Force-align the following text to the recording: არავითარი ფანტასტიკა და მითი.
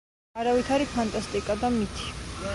არავითარი 0.43 0.87
ფანტასტიკა 0.95 1.59
და 1.67 1.73
მითი. 1.79 2.13